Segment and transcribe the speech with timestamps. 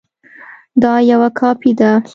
[0.81, 1.91] دا یوه کاپي ده